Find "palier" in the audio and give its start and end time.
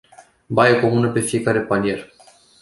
1.59-2.13